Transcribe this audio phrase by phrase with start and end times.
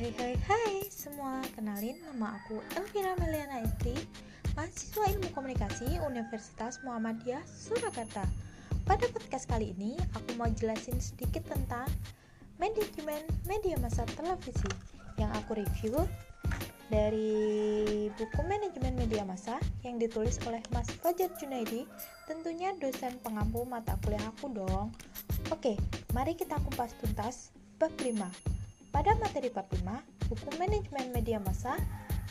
[0.00, 3.92] Hai hai hai semua, kenalin nama aku Elvira Meliana Estri
[4.56, 8.24] Mahasiswa Ilmu Komunikasi Universitas Muhammadiyah Surakarta.
[8.88, 11.84] Pada podcast kali ini, aku mau jelasin sedikit tentang
[12.56, 14.72] manajemen media massa televisi
[15.20, 15.94] Yang aku review
[16.88, 21.84] dari buku manajemen media massa yang ditulis oleh Mas Fajar Junaidi
[22.24, 24.96] tentunya dosen pengampu mata kuliah aku dong.
[25.52, 25.76] Oke
[26.16, 28.49] mari kita kupas tuntas bab 5
[28.90, 29.86] pada materi bab 5,
[30.30, 31.78] buku manajemen media massa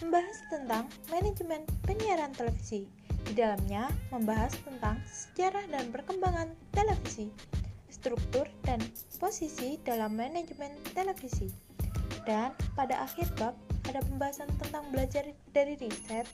[0.03, 2.87] membahas tentang manajemen penyiaran televisi.
[3.27, 7.31] Di dalamnya membahas tentang sejarah dan perkembangan televisi,
[7.91, 8.79] struktur dan
[9.19, 11.51] posisi dalam manajemen televisi.
[12.23, 13.55] Dan pada akhir bab
[13.89, 16.27] ada pembahasan tentang belajar dari riset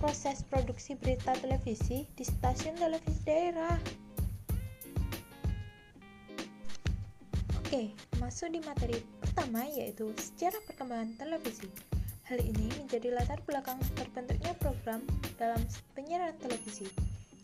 [0.00, 3.76] proses produksi berita televisi di stasiun televisi daerah.
[7.60, 11.64] Oke, masuk di materi pertama yaitu sejarah perkembangan televisi.
[12.28, 15.00] Hal ini menjadi latar belakang terbentuknya program
[15.40, 15.56] dalam
[15.96, 16.84] penyiaran televisi.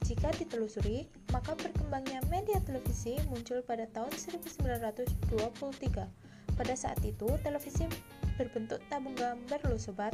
[0.05, 5.41] Jika ditelusuri, maka berkembangnya media televisi muncul pada tahun 1923.
[6.53, 7.89] Pada saat itu, televisi
[8.37, 10.13] berbentuk tabung gambar loh sobat.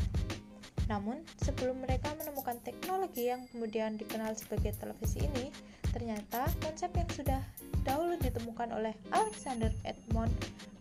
[0.87, 5.51] Namun, sebelum mereka menemukan teknologi yang kemudian dikenal sebagai televisi ini,
[5.91, 7.43] ternyata konsep yang sudah
[7.83, 10.31] dahulu ditemukan oleh Alexander Edmond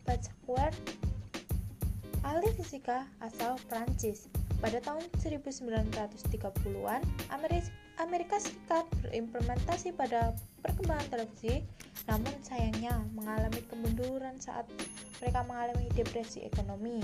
[0.05, 0.73] Basquiat,
[2.25, 4.29] ahli fisika asal Prancis.
[4.61, 7.01] Pada tahun 1930-an,
[7.97, 11.65] Amerika Serikat berimplementasi pada perkembangan televisi,
[12.05, 14.69] namun sayangnya mengalami kemunduran saat
[15.17, 17.01] mereka mengalami depresi ekonomi.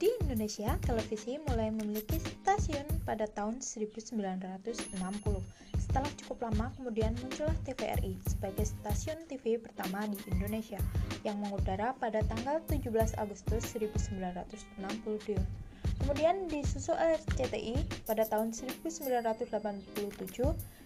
[0.00, 4.66] Di Indonesia, televisi mulai memiliki stasiun pada tahun 1960.
[5.90, 10.78] Setelah cukup lama, kemudian muncullah TVRI sebagai stasiun TV pertama di Indonesia
[11.26, 15.34] yang mengudara pada tanggal 17 Agustus 1962.
[15.98, 19.34] Kemudian disusul RCTI pada tahun 1987,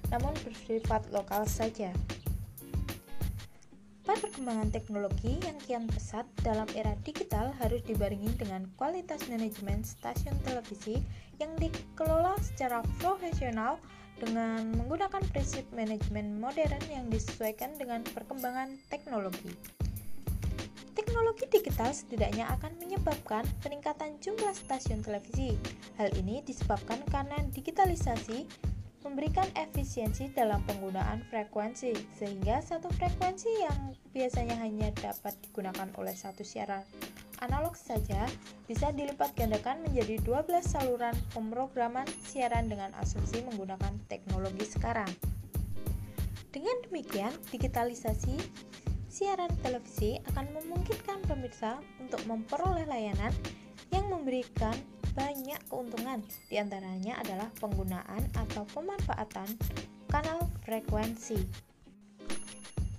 [0.09, 1.93] namun bersifat lokal saja.
[4.09, 10.97] Perkembangan teknologi yang kian pesat dalam era digital harus dibarengi dengan kualitas manajemen stasiun televisi
[11.37, 13.77] yang dikelola secara profesional
[14.21, 19.51] dengan menggunakan prinsip manajemen modern yang disesuaikan dengan perkembangan teknologi.
[20.95, 25.59] Teknologi digital setidaknya akan menyebabkan peningkatan jumlah stasiun televisi.
[25.99, 28.47] Hal ini disebabkan karena digitalisasi
[29.05, 36.41] memberikan efisiensi dalam penggunaan frekuensi, sehingga satu frekuensi yang biasanya hanya dapat digunakan oleh satu
[36.41, 36.87] siaran
[37.44, 38.25] analog saja
[38.65, 45.09] bisa dilipat gandakan menjadi 12 saluran pemrograman siaran dengan asumsi menggunakan teknologi sekarang.
[46.49, 48.41] Dengan demikian, digitalisasi
[49.12, 53.31] siaran televisi akan memungkinkan pemirsa untuk memperoleh layanan
[53.93, 54.75] yang memberikan
[55.15, 56.19] banyak keuntungan,
[56.50, 59.47] di antaranya adalah penggunaan atau pemanfaatan
[60.11, 61.38] kanal frekuensi.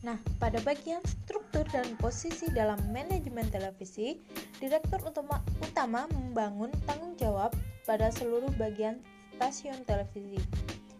[0.05, 4.21] Nah, pada bagian struktur dan posisi dalam manajemen televisi,
[4.61, 7.57] direktur utama, utama membangun tanggung jawab
[7.89, 9.01] pada seluruh bagian
[9.33, 10.37] stasiun televisi,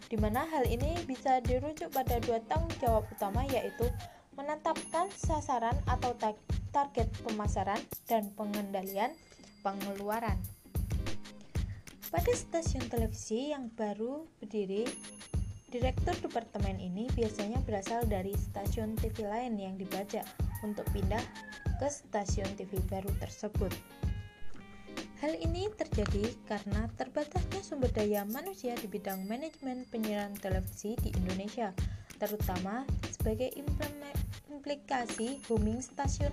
[0.10, 3.86] di mana hal ini bisa dirujuk pada dua tanggung jawab utama yaitu
[4.34, 6.18] menetapkan sasaran atau
[6.74, 7.80] target pemasaran
[8.10, 9.14] dan pengendalian
[9.62, 10.42] pengeluaran.
[12.10, 14.90] Pada stasiun televisi yang baru berdiri,
[15.70, 20.22] direktur departemen ini biasanya berasal dari stasiun TV lain yang dibaca
[20.62, 21.22] untuk pindah
[21.81, 23.74] ke stasiun TV baru tersebut.
[25.24, 31.74] Hal ini terjadi karena terbatasnya sumber daya manusia di bidang manajemen penyiaran televisi di Indonesia,
[32.22, 33.50] terutama sebagai
[34.52, 36.31] implikasi booming stasiun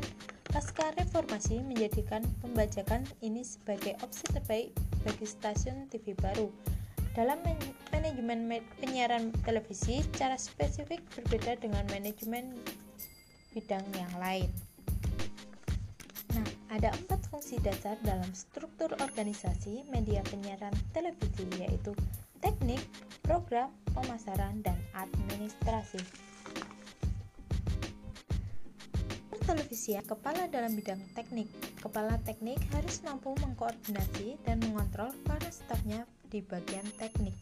[0.53, 6.53] Pasca reformasi menjadikan pembajakan ini sebagai opsi terbaik bagi stasiun TV baru.
[7.13, 7.45] Dalam
[7.93, 8.49] manajemen
[8.81, 12.57] penyiaran televisi, cara spesifik berbeda dengan manajemen
[13.53, 14.49] bidang yang lain.
[16.33, 21.93] Nah, ada empat fungsi dasar dalam struktur organisasi media penyiaran televisi, yaitu
[22.41, 22.81] teknik,
[23.21, 26.01] program, pemasaran, dan administrasi.
[29.43, 31.51] televisi kepala dalam bidang teknik.
[31.83, 37.37] Kepala teknik harus mampu mengkoordinasi dan mengontrol para stafnya di bagian teknik.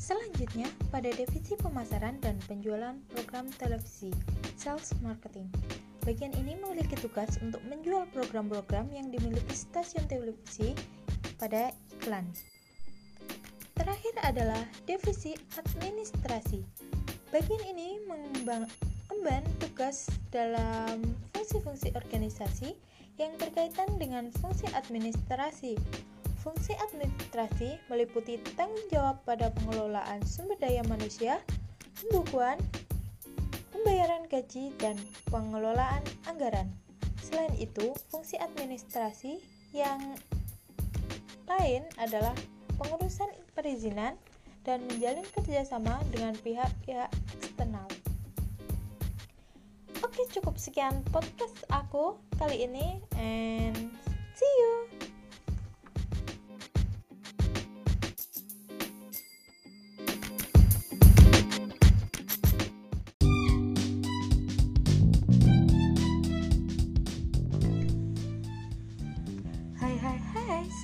[0.00, 4.08] Selanjutnya, pada divisi pemasaran dan penjualan program televisi,
[4.56, 5.52] sales marketing.
[6.08, 10.72] Bagian ini memiliki tugas untuk menjual program-program yang dimiliki stasiun televisi
[11.36, 12.24] pada iklan.
[13.76, 16.64] Terakhir adalah divisi administrasi.
[17.28, 18.64] Bagian ini mengembang
[19.06, 22.74] Emban tugas dalam fungsi-fungsi organisasi
[23.18, 25.78] yang berkaitan dengan fungsi administrasi.
[26.46, 31.42] Fungsi administrasi meliputi tanggung jawab pada pengelolaan sumber daya manusia,
[31.98, 32.54] pembukuan,
[33.74, 34.94] pembayaran gaji, dan
[35.26, 36.70] pengelolaan anggaran.
[37.18, 39.42] Selain itu, fungsi administrasi
[39.74, 39.98] yang
[41.50, 42.38] lain adalah
[42.78, 43.26] pengurusan
[43.58, 44.14] perizinan
[44.62, 47.10] dan menjalin kerjasama dengan pihak-pihak
[47.42, 47.90] eksternal.
[49.98, 53.90] Oke, cukup sekian podcast aku kali ini, and
[54.38, 54.95] see you.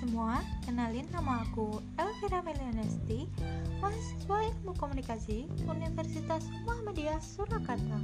[0.02, 3.30] Semua, kenalin nama aku Elvira Melianesti,
[3.78, 8.02] mahasiswa Ilmu Komunikasi Universitas Muhammadiyah Surakarta.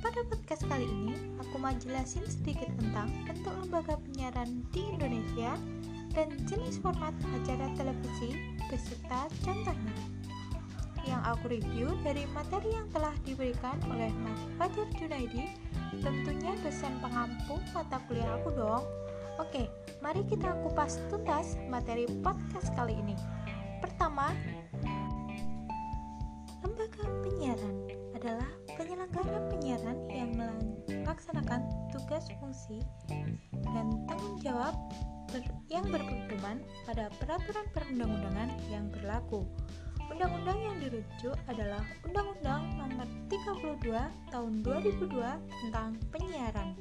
[0.00, 5.52] Pada podcast kali ini, aku mau jelasin sedikit tentang bentuk lembaga penyiaran di Indonesia
[6.16, 9.96] dan jenis format acara televisi beserta contohnya.
[11.04, 15.52] Yang aku review dari materi yang telah diberikan oleh Mas Fajar Junaidi,
[16.00, 19.03] tentunya dosen pengampu mata kuliah aku dong.
[19.42, 19.66] Oke,
[19.98, 23.18] mari kita kupas tuntas materi podcast kali ini.
[23.82, 24.30] Pertama,
[26.62, 27.76] lembaga penyiaran
[28.14, 28.46] adalah
[28.78, 32.78] penyelenggara penyiaran yang melaksanakan tugas fungsi
[33.74, 34.74] dan tanggung jawab
[35.34, 39.42] ber yang berpedoman pada peraturan perundang-undangan yang berlaku.
[40.14, 45.10] Undang-undang yang dirujuk adalah Undang-Undang Nomor 32 Tahun 2002
[45.64, 46.78] tentang Penyiaran.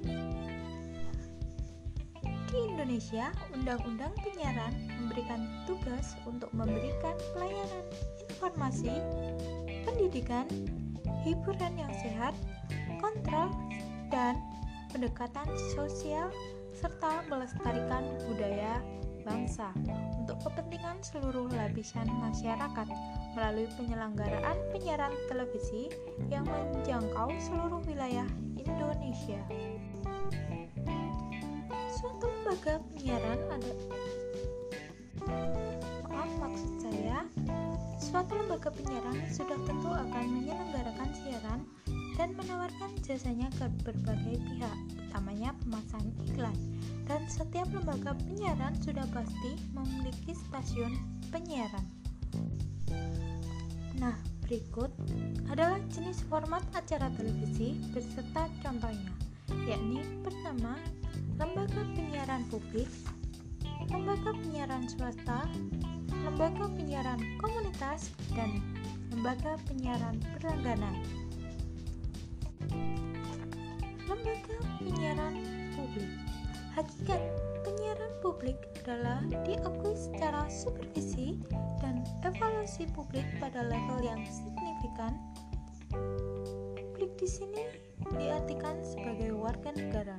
[2.53, 7.81] Di Indonesia, Undang-Undang Penyiaran memberikan tugas untuk memberikan pelayanan
[8.29, 8.93] informasi,
[9.81, 10.45] pendidikan,
[11.25, 12.37] hiburan yang sehat,
[13.01, 13.49] kontrol,
[14.13, 14.37] dan
[14.93, 16.29] pendekatan sosial
[16.77, 18.85] serta melestarikan budaya
[19.25, 19.73] bangsa.
[20.21, 22.85] Untuk kepentingan seluruh lapisan masyarakat
[23.33, 25.89] melalui penyelenggaraan penyiaran televisi
[26.29, 28.29] yang menjangkau seluruh wilayah
[28.61, 29.41] Indonesia
[32.53, 33.73] lembaga penyiaran ada.
[36.05, 37.25] Maaf maksud saya
[37.97, 41.65] suatu lembaga penyiaran sudah tentu akan menyelenggarakan siaran
[42.13, 46.53] dan menawarkan jasanya ke berbagai pihak utamanya pemasangan iklan.
[47.09, 50.93] Dan setiap lembaga penyiaran sudah pasti memiliki stasiun
[51.33, 51.89] penyiaran.
[53.97, 54.13] Nah
[54.45, 54.93] berikut
[55.49, 59.09] adalah jenis format acara televisi beserta contohnya
[59.65, 60.77] yakni pertama
[61.43, 62.87] lembaga penyiaran publik,
[63.91, 65.43] lembaga penyiaran swasta,
[66.23, 68.63] lembaga penyiaran komunitas, dan
[69.11, 70.95] lembaga penyiaran berlangganan.
[74.07, 75.35] Lembaga penyiaran
[75.75, 76.11] publik
[76.79, 77.21] Hakikat
[77.67, 81.43] penyiaran publik adalah diakui secara supervisi
[81.83, 85.19] dan evaluasi publik pada level yang signifikan.
[85.91, 87.67] Publik di sini
[88.15, 90.15] diartikan sebagai warga negara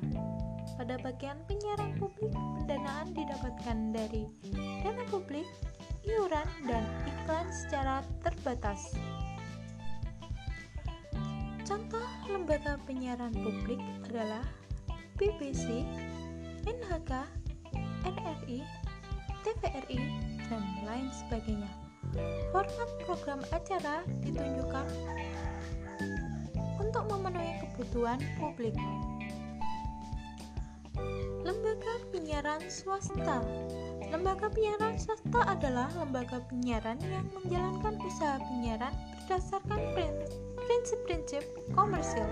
[0.74, 4.26] pada bagian penyiaran publik, pendanaan didapatkan dari
[4.82, 5.46] dana publik,
[6.02, 8.94] iuran, dan iklan secara terbatas.
[11.64, 14.44] Contoh lembaga penyiaran publik adalah
[15.16, 15.86] BBC,
[16.66, 17.12] NHK,
[18.04, 18.60] RRI,
[19.46, 20.00] TVRI,
[20.50, 21.70] dan lain sebagainya.
[22.52, 24.86] Format program acara ditunjukkan
[26.78, 28.76] untuk memenuhi kebutuhan publik.
[32.44, 33.40] Penyiaran swasta
[34.12, 38.92] Lembaga penyiaran swasta adalah lembaga penyiaran yang menjalankan usaha penyiaran
[39.24, 39.80] berdasarkan
[40.60, 41.40] prinsip-prinsip
[41.72, 42.28] komersial.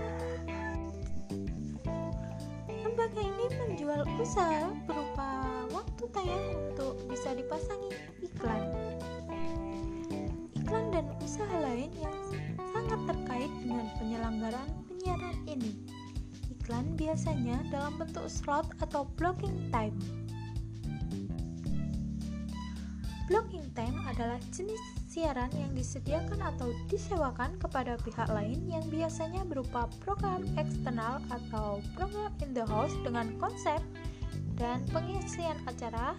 [2.69, 7.89] Lembaga ini menjual usaha berupa waktu tayang untuk bisa dipasangi
[8.21, 8.69] iklan.
[10.61, 12.17] Iklan dan usaha lain yang
[12.69, 16.02] sangat terkait dengan penyelenggaraan penyiaran ini
[16.63, 19.99] iklan biasanya dalam bentuk slot atau blocking time.
[23.27, 24.79] Blocking time adalah jenis
[25.11, 32.31] siaran yang disediakan atau disewakan kepada pihak lain yang biasanya berupa program eksternal atau program
[32.39, 33.83] in the house dengan konsep
[34.55, 36.15] dan pengisian acara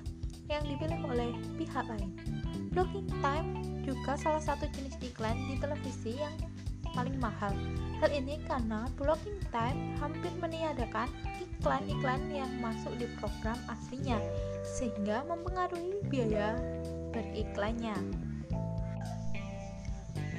[0.53, 2.13] yang dipilih oleh pihak lain.
[2.77, 6.37] Blocking time juga salah satu jenis iklan di televisi yang
[6.95, 7.53] paling mahal.
[8.01, 11.11] Hal ini karena blocking time hampir meniadakan
[11.43, 14.17] iklan-iklan yang masuk di program aslinya,
[14.65, 16.57] sehingga mempengaruhi biaya
[17.11, 17.95] beriklannya.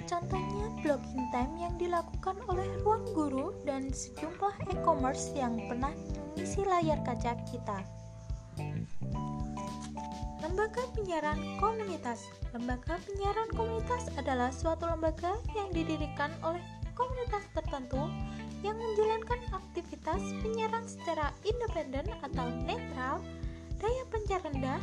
[0.06, 5.92] Contohnya blogging time yang dilakukan oleh ruang guru dan sejumlah e-commerce yang pernah
[6.38, 7.82] mengisi layar kaca kita.
[10.56, 12.32] Lembaga penyiaran komunitas.
[12.56, 16.64] Lembaga penyiaran komunitas adalah suatu lembaga yang didirikan oleh
[16.96, 18.00] komunitas tertentu
[18.64, 23.20] yang menjalankan aktivitas penyiaran secara independen atau netral,
[23.84, 24.80] daya pencar rendah,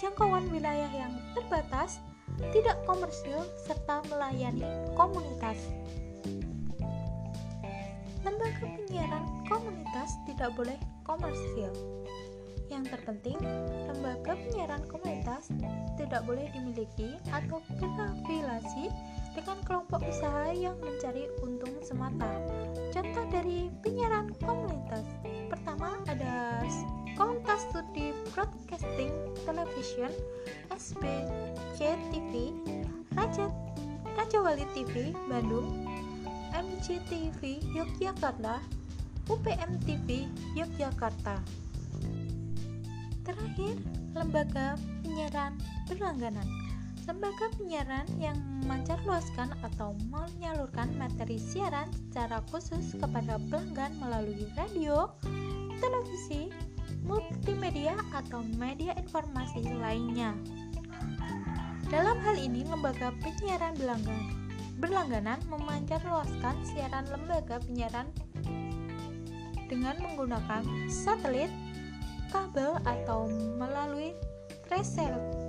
[0.00, 2.00] jangkauan wilayah yang terbatas,
[2.56, 4.64] tidak komersil, serta melayani
[4.96, 5.60] komunitas.
[8.24, 11.68] Lembaga penyiaran komunitas tidak boleh komersil.
[12.70, 13.38] Yang terpenting,
[13.90, 15.50] lembaga penyiaran komunitas
[15.98, 18.86] tidak boleh dimiliki atau berafiliasi
[19.34, 22.30] dengan kelompok usaha yang mencari untung semata.
[22.94, 25.02] Contoh dari penyiaran komunitas.
[25.50, 26.62] Pertama ada
[27.18, 29.12] Komunitas Studi Broadcasting
[29.44, 30.08] Television
[30.72, 31.78] SBC
[32.14, 32.56] TV
[33.12, 33.52] Raja
[34.16, 35.84] Raja Wali TV Bandung
[36.56, 38.64] MCTV Yogyakarta
[39.28, 41.44] UPM TV Yogyakarta
[43.30, 43.78] Terakhir,
[44.18, 44.74] lembaga
[45.06, 45.54] penyiaran
[45.86, 46.50] berlangganan
[47.10, 55.10] lembaga penyiaran yang memancarluaskan atau menyalurkan materi siaran secara khusus kepada pelanggan melalui radio,
[55.82, 56.54] televisi,
[57.02, 60.38] multimedia atau media informasi lainnya.
[61.90, 64.26] Dalam hal ini, lembaga penyiaran berlangganan,
[64.78, 68.06] berlangganan memancarluaskan siaran lembaga penyiaran
[69.66, 71.50] dengan menggunakan satelit,
[72.30, 73.26] kabel atau
[73.58, 74.14] melalui
[74.70, 75.40] reseller.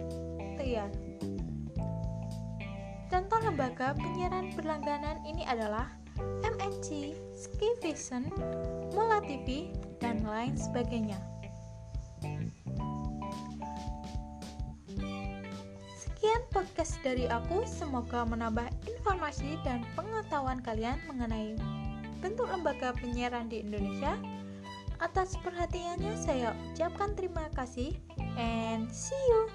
[3.11, 5.91] Contoh lembaga penyiaran berlangganan ini adalah
[6.47, 8.31] MNC, Skivision,
[8.95, 11.19] Mola TV, dan lain sebagainya.
[15.99, 21.59] Sekian podcast dari aku, semoga menambah informasi dan pengetahuan kalian mengenai
[22.23, 24.15] bentuk lembaga penyiaran di Indonesia.
[25.01, 27.97] Atas perhatiannya saya ucapkan terima kasih
[28.37, 29.49] and see you.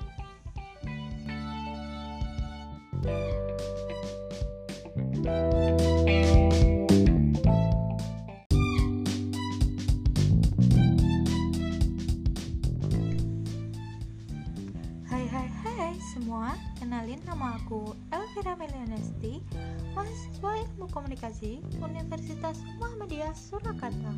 [16.17, 19.45] semua, kenalin nama aku Elvira Melianesti,
[19.93, 24.17] mahasiswa Ilmu Komunikasi Universitas Muhammadiyah Surakarta.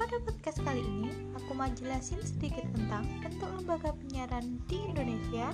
[0.00, 5.52] Pada podcast kali ini, aku mau jelasin sedikit tentang bentuk lembaga penyiaran di Indonesia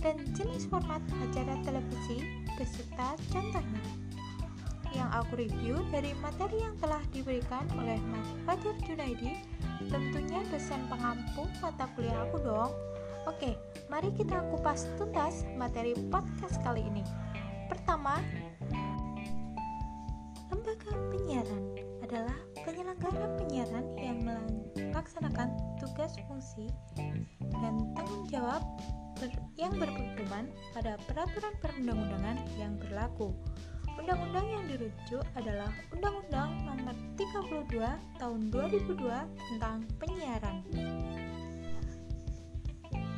[0.00, 2.24] dan jenis format acara televisi
[2.56, 3.84] beserta contohnya.
[4.96, 9.36] Yang aku review dari materi yang telah diberikan oleh Mas Fajar Junaidi,
[9.92, 12.72] tentunya dosen pengampu mata kuliah aku dong.
[13.28, 13.60] Oke,
[13.92, 17.04] mari kita kupas tuntas materi podcast kali ini.
[17.68, 18.24] Pertama,
[20.48, 25.50] lembaga penyiaran adalah penyelenggara penyiaran yang melaksanakan
[25.82, 26.70] tugas fungsi
[27.50, 28.62] dan tanggung jawab
[29.18, 33.30] ber yang berpedoman pada peraturan perundang-undangan yang berlaku.
[33.92, 37.76] Undang-undang yang dirujuk adalah Undang-Undang Nomor 32
[38.18, 38.98] Tahun 2002
[39.52, 40.64] tentang Penyiaran.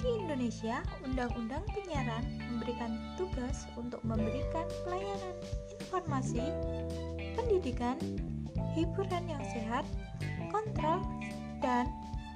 [0.04, 5.34] Di Indonesia, Undang-Undang Penyiaran memberikan tugas untuk memberikan pelayanan
[5.80, 6.44] informasi,
[7.32, 7.96] pendidikan,
[8.74, 9.86] hiburan yang sehat,
[10.50, 11.00] kontrol,
[11.62, 11.88] dan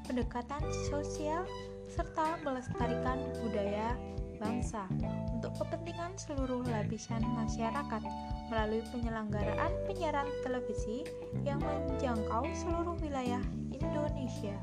[0.07, 1.45] pendekatan sosial
[1.91, 3.99] serta melestarikan budaya
[4.39, 4.87] bangsa.
[5.35, 8.03] Untuk kepentingan seluruh lapisan masyarakat
[8.49, 11.05] melalui penyelenggaraan penyiaran televisi
[11.43, 13.43] yang menjangkau seluruh wilayah
[13.75, 14.55] Indonesia.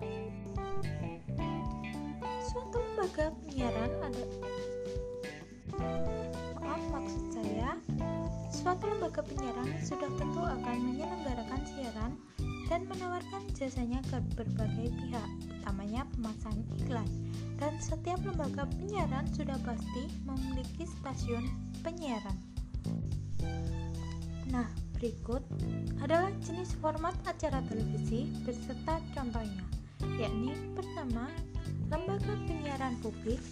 [2.50, 4.26] Suatu lembaga penyiaran ada.
[6.64, 7.55] Maaf maksud saya
[8.66, 12.18] suatu lembaga penyiaran sudah tentu akan menyelenggarakan siaran
[12.66, 17.06] dan menawarkan jasanya ke berbagai pihak utamanya pemasangan iklan.
[17.62, 21.46] Dan setiap lembaga penyiaran sudah pasti memiliki stasiun
[21.86, 22.34] penyiaran.
[24.50, 24.66] Nah
[24.98, 25.46] berikut
[26.02, 29.62] adalah jenis format acara televisi beserta contohnya
[30.18, 31.30] yakni pertama
[31.94, 33.46] lembaga penyiaran publik,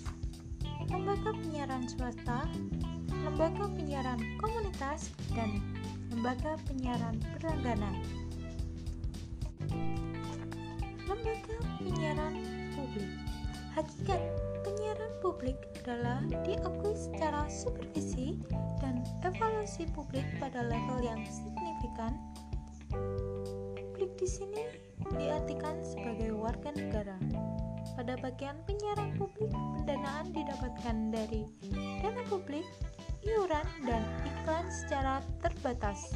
[0.89, 2.49] lembaga penyiaran swasta,
[3.23, 5.63] lembaga penyiaran komunitas, dan
[6.11, 7.95] lembaga penyiaran berlangganan.
[11.07, 12.35] Lembaga penyiaran
[12.75, 13.11] publik
[13.73, 14.21] Hakikat
[14.61, 18.37] penyiaran publik adalah diakui secara supervisi
[18.77, 22.13] dan evaluasi publik pada level yang signifikan.
[23.73, 24.63] Publik di sini
[25.17, 27.17] diartikan sebagai warga negara
[27.97, 31.49] pada bagian penyiaran publik, pendanaan didapatkan dari
[31.97, 32.65] dana publik,
[33.23, 36.11] penyiaran dan iklan secara terbatas.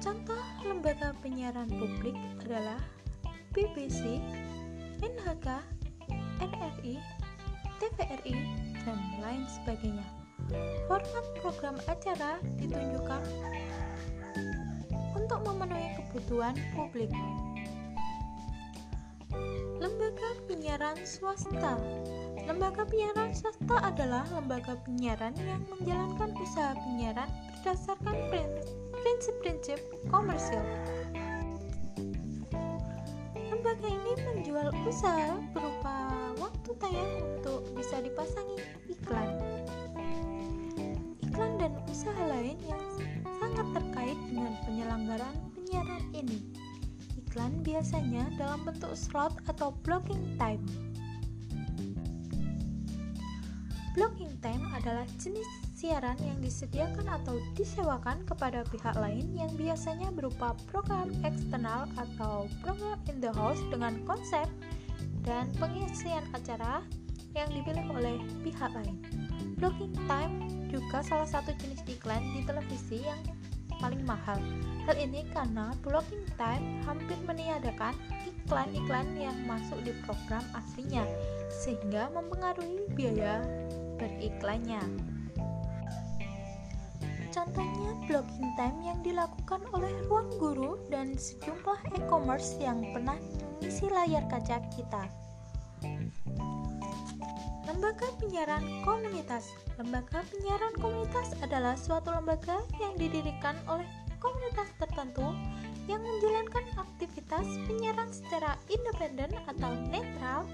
[0.00, 2.80] Contoh lembaga penyiaran publik adalah
[3.52, 4.16] BBC,
[5.04, 5.60] NHK,
[6.40, 6.96] NRI,
[7.76, 8.36] TVRI,
[8.80, 10.08] dan lain sebagainya.
[10.88, 13.22] Format program acara ditunjukkan
[15.20, 17.12] untuk memenuhi kebutuhan publik.
[19.76, 21.76] Lembaga penyiaran swasta
[22.50, 27.30] Lembaga penyiaran swasta adalah lembaga penyiaran yang menjalankan usaha penyiaran
[27.62, 28.16] berdasarkan
[28.90, 29.78] prinsip-prinsip
[30.10, 30.66] komersial.
[33.38, 35.94] Lembaga ini menjual usaha berupa
[36.42, 38.58] waktu tayang untuk bisa dipasangi
[38.98, 39.30] iklan.
[41.22, 42.82] Iklan dan usaha lain yang
[43.38, 46.42] sangat terkait dengan penyelenggaraan penyiaran ini.
[47.14, 50.89] Iklan biasanya dalam bentuk slot atau blocking time.
[54.00, 55.44] Blocking time adalah jenis
[55.76, 62.96] siaran yang disediakan atau disewakan kepada pihak lain yang biasanya berupa program eksternal atau program
[63.12, 64.48] in the house dengan konsep
[65.20, 66.80] dan pengisian acara
[67.36, 69.04] yang dipilih oleh pihak lain.
[69.60, 73.20] Blocking time juga salah satu jenis iklan di televisi yang
[73.84, 74.40] paling mahal.
[74.88, 77.92] Hal ini karena blocking time hampir meniadakan
[78.24, 81.04] iklan-iklan yang masuk di program aslinya,
[81.52, 83.44] sehingga mempengaruhi biaya
[84.00, 84.80] beriklannya.
[87.30, 93.20] Contohnya blocking time yang dilakukan oleh ruang guru dan sejumlah e-commerce yang pernah
[93.60, 95.04] mengisi layar kaca kita.
[97.70, 99.46] Lembaga penyiaran komunitas
[99.80, 103.88] Lembaga penyiaran komunitas adalah suatu lembaga yang didirikan oleh
[104.20, 105.24] komunitas tertentu
[105.88, 110.44] yang menjalankan aktivitas penyiaran secara independen atau netral,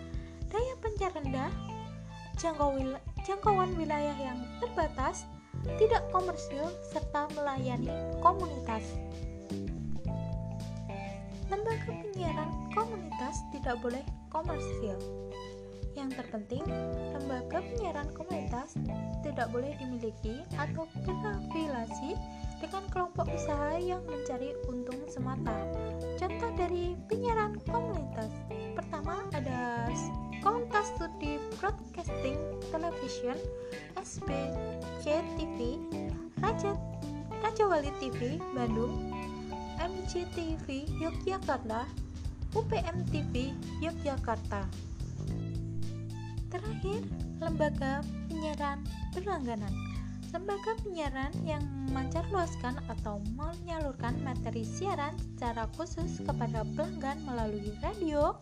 [0.46, 1.50] daya pencar rendah,
[2.38, 2.94] jangkau wil
[3.26, 5.26] jangkauan wilayah yang terbatas,
[5.82, 7.90] tidak komersil, serta melayani
[8.22, 8.94] komunitas.
[11.50, 14.94] Lembaga penyiaran komunitas tidak boleh komersil.
[15.98, 16.62] Yang terpenting,
[17.18, 18.78] lembaga penyiaran komunitas
[19.26, 22.14] tidak boleh dimiliki atau berafiliasi
[22.62, 25.66] dengan kelompok usaha yang mencari untung semata.
[26.14, 28.30] Contoh dari penyiaran komunitas
[28.76, 29.88] pertama ada
[30.46, 32.38] Komunitas Studi Broadcasting
[32.70, 33.34] Television
[33.98, 35.02] SBC
[35.34, 35.74] TV
[36.38, 36.78] Raja
[37.42, 39.10] Raja Wali TV Bandung
[39.82, 41.90] MCTV Yogyakarta
[42.54, 44.70] UPM TV Yogyakarta.
[46.46, 47.02] Terakhir,
[47.42, 48.86] lembaga penyiaran
[49.18, 49.74] berlangganan.
[50.30, 58.38] Lembaga penyiaran yang memancarluaskan atau menyalurkan materi siaran secara khusus kepada pelanggan melalui radio,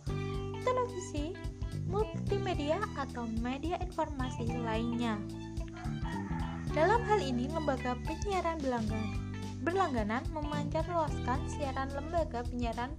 [0.69, 1.33] televisi,
[1.88, 5.20] multimedia atau media informasi lainnya.
[6.75, 9.14] Dalam hal ini, lembaga penyiaran berlangganan,
[9.62, 12.90] berlangganan memancarluaskan siaran lembaga penyiaran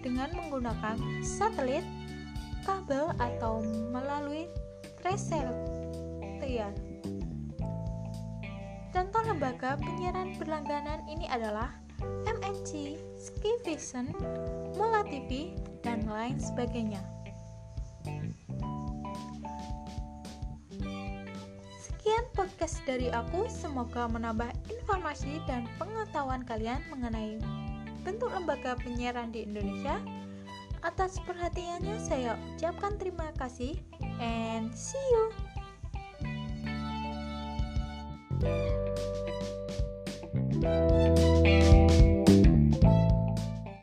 [0.00, 1.84] dengan menggunakan satelit,
[2.64, 3.60] kabel atau
[3.92, 4.48] melalui
[5.04, 6.72] reservoir.
[8.94, 11.76] Contoh lembaga penyiaran berlangganan ini adalah
[12.24, 14.12] MNC, Skivision,
[14.78, 17.13] Mola TV, dan lain sebagainya.
[22.64, 27.36] Podcast dari aku, semoga menambah informasi dan pengetahuan kalian mengenai
[28.08, 30.00] bentuk lembaga penyiaran di Indonesia.
[30.80, 33.76] Atas perhatiannya saya ucapkan terima kasih
[34.16, 35.28] and see you.